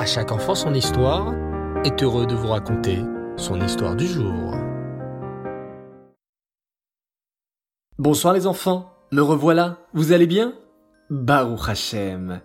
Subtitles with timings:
[0.00, 1.34] À chaque enfant son histoire
[1.84, 3.00] est heureux de vous raconter
[3.36, 4.54] son histoire du jour.
[7.98, 10.54] Bonsoir les enfants, me revoilà, vous allez bien?
[11.10, 12.40] Baruch Hashem.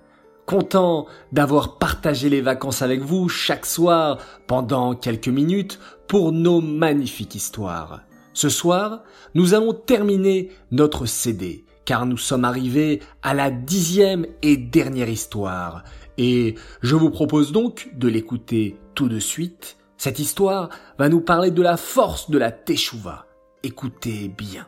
[0.46, 4.18] Content d'avoir partagé les vacances avec vous chaque soir
[4.48, 5.80] pendant quelques minutes
[6.10, 8.02] pour nos magnifiques histoires.
[8.34, 9.04] Ce soir,
[9.34, 15.86] nous allons terminer notre CD, car nous sommes arrivés à la dixième et dernière histoire.
[16.18, 19.78] Et je vous propose donc de l'écouter tout de suite.
[19.98, 23.26] Cette histoire va nous parler de la force de la Teshuvah.
[23.64, 24.68] Écoutez bien.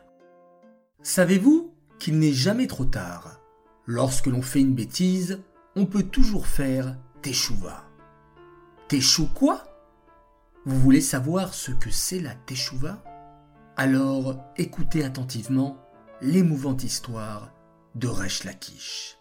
[1.02, 3.40] Savez-vous qu'il n'est jamais trop tard?
[3.86, 5.42] Lorsque l'on fait une bêtise,
[5.76, 7.84] on peut toujours faire Teshuvah.
[8.88, 9.64] Teshou quoi?
[10.66, 13.02] Vous voulez savoir ce que c'est la Teshuvah
[13.80, 15.78] alors écoutez attentivement
[16.20, 17.54] l'émouvante histoire
[17.94, 19.17] de Resh Lakish.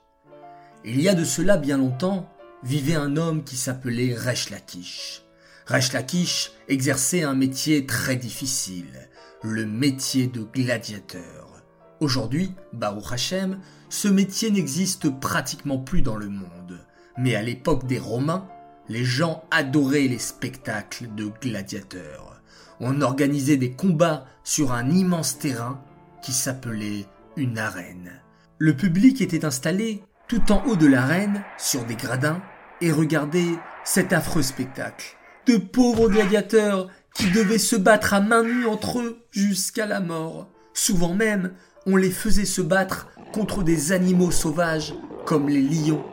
[0.85, 2.29] Il y a de cela bien longtemps,
[2.63, 5.23] vivait un homme qui s'appelait Resh Lakish.
[5.67, 9.09] Resh Lakish exerçait un métier très difficile,
[9.43, 11.63] le métier de gladiateur.
[12.01, 16.79] Aujourd'hui, Baruch Hashem, ce métier n'existe pratiquement plus dans le monde.
[17.19, 18.47] Mais à l'époque des Romains,
[18.89, 22.37] les gens adoraient les spectacles de gladiateurs
[22.81, 25.83] on organisait des combats sur un immense terrain
[26.23, 28.21] qui s'appelait une arène.
[28.59, 32.43] Le public était installé tout en haut de l'arène, sur des gradins,
[32.81, 35.17] et regardait cet affreux spectacle.
[35.47, 40.49] De pauvres gladiateurs qui devaient se battre à main nue entre eux jusqu'à la mort.
[40.75, 41.55] Souvent même,
[41.87, 46.05] on les faisait se battre contre des animaux sauvages comme les lions,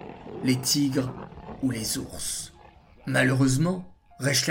[0.43, 1.13] les tigres
[1.61, 2.53] ou les ours.
[3.05, 4.49] Malheureusement, Resh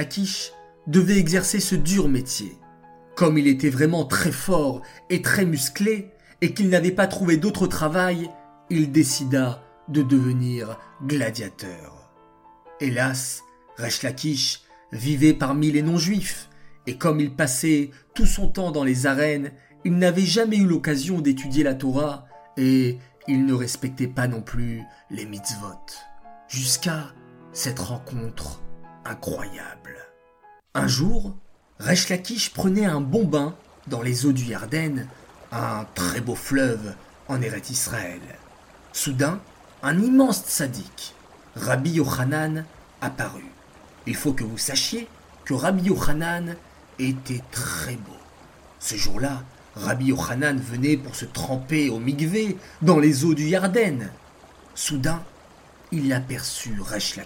[0.87, 2.59] devait exercer ce dur métier.
[3.17, 6.11] Comme il était vraiment très fort et très musclé,
[6.41, 8.29] et qu'il n'avait pas trouvé d'autre travail,
[8.73, 12.11] il décida de devenir gladiateur.
[12.81, 13.42] Hélas,
[13.77, 16.48] Resh vivait parmi les non-juifs,
[16.87, 19.53] et comme il passait tout son temps dans les arènes,
[19.84, 22.27] il n'avait jamais eu l'occasion d'étudier la Torah,
[22.57, 22.98] et
[23.29, 25.86] il ne respectait pas non plus les mitzvot.
[26.48, 27.13] Jusqu'à
[27.52, 28.63] cette rencontre
[29.05, 29.98] incroyable.
[30.74, 31.36] Un jour,
[31.79, 32.08] Resh
[32.55, 33.55] prenait un bon bain
[33.86, 35.08] dans les eaux du Yarden,
[35.51, 36.95] un très beau fleuve
[37.29, 38.20] en Eret Israël.
[38.92, 39.41] Soudain,
[39.83, 41.14] un immense tzaddik,
[41.57, 42.64] Rabbi Yochanan,
[43.01, 43.51] apparut.
[44.07, 45.08] Il faut que vous sachiez
[45.45, 46.57] que Rabbi Yochanan
[46.98, 48.17] était très beau.
[48.79, 49.42] Ce jour-là,
[49.77, 54.11] Rabbi Yochanan venait pour se tremper au migvé dans les eaux du Yarden.
[54.75, 55.23] Soudain,
[55.91, 57.19] il aperçut Resh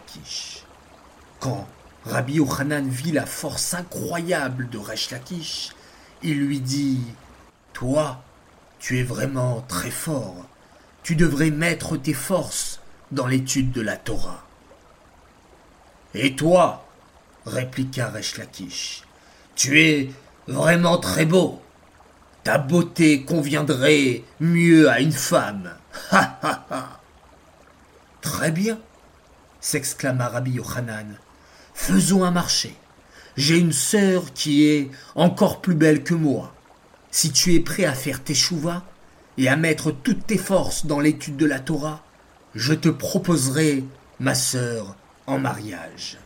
[1.40, 1.66] Quand
[2.04, 5.70] Rabbi Yochanan vit la force incroyable de Resh Lakish.
[6.22, 7.00] Il lui dit
[7.72, 8.22] Toi,
[8.78, 10.46] tu es vraiment très fort.
[11.06, 12.80] Tu devrais mettre tes forces
[13.12, 14.44] dans l'étude de la Torah.
[16.14, 16.84] Et toi,
[17.46, 19.04] répliqua Resh Lakish,
[19.54, 20.10] tu es
[20.48, 21.62] vraiment très beau.
[22.42, 25.76] Ta beauté conviendrait mieux à une femme.
[26.10, 27.00] Ha ha ha.
[28.20, 28.76] Très bien,
[29.60, 31.14] s'exclama Rabbi Yochanan.
[31.72, 32.74] Faisons un marché.
[33.36, 36.52] J'ai une sœur qui est encore plus belle que moi.
[37.12, 38.82] Si tu es prêt à faire tes chouvas
[39.38, 42.04] et à mettre toutes tes forces dans l'étude de la Torah,
[42.54, 43.84] je te proposerai
[44.18, 46.18] ma sœur en mariage.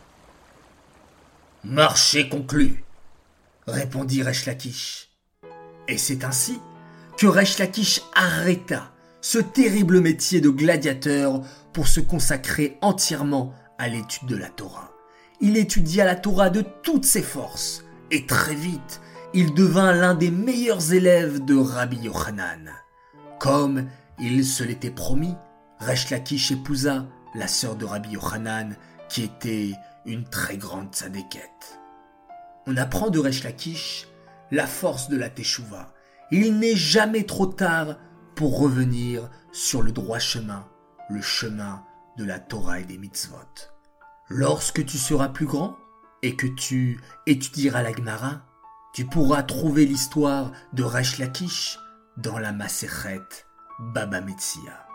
[1.63, 2.83] Marché conclu,
[3.67, 4.47] répondit Resh
[5.87, 6.59] Et c'est ainsi
[7.17, 7.61] que Resh
[8.15, 8.91] arrêta
[9.21, 11.41] ce terrible métier de gladiateur
[11.73, 14.91] pour se consacrer entièrement à l'étude de la Torah
[15.41, 19.01] il étudia la Torah de toutes ses forces, et très vite,
[19.33, 22.71] il devint l'un des meilleurs élèves de Rabbi Yochanan.
[23.41, 23.87] Comme
[24.19, 25.35] il se l'était promis,
[25.79, 28.75] Resh Lakish épousa la sœur de Rabbi Yochanan,
[29.09, 29.71] qui était
[30.05, 31.79] une très grande tzadékette.
[32.67, 34.07] On apprend de Resh Lakish
[34.51, 35.91] la force de la Teshuvah.
[36.29, 37.95] Il n'est jamais trop tard
[38.35, 40.67] pour revenir sur le droit chemin,
[41.09, 41.83] le chemin
[42.19, 43.71] de la Torah et des mitzvot.
[44.29, 45.77] Lorsque tu seras plus grand
[46.21, 48.43] et que tu étudieras la Gemara,
[48.93, 51.79] tu pourras trouver l'histoire de Resh Lakish
[52.17, 53.45] dans la Maseret
[53.79, 54.87] Baba Metzia.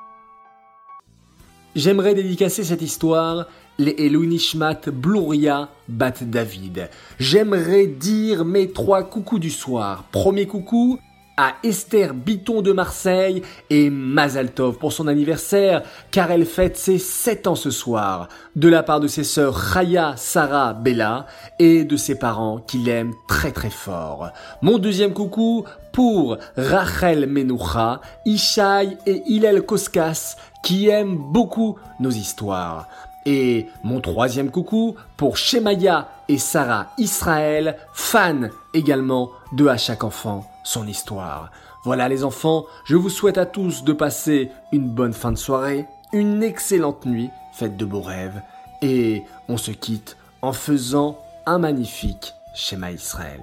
[1.74, 3.46] J'aimerais dédicacer cette histoire
[3.78, 6.88] les Elunishmat Bluria Bat David.
[7.18, 10.04] J'aimerais dire mes trois coucous du soir.
[10.10, 10.98] Premier coucou
[11.36, 17.46] à Esther Biton de Marseille et Mazaltov pour son anniversaire car elle fête ses 7
[17.46, 21.26] ans ce soir de la part de ses sœurs Chaya, Sarah, Bella
[21.58, 24.30] et de ses parents qui l'aiment très très fort.
[24.62, 32.88] Mon deuxième coucou pour Rachel Menoucha, Ishaï et Hillel Koskas qui aiment beaucoup nos histoires.
[33.26, 40.46] Et mon troisième coucou pour Shemaya et Sarah Israël, fans également de À chaque enfant
[40.64, 41.50] son histoire.
[41.84, 45.86] Voilà les enfants, je vous souhaite à tous de passer une bonne fin de soirée,
[46.12, 48.42] une excellente nuit, faites de beaux rêves,
[48.82, 53.40] et on se quitte en faisant un magnifique schéma Israël.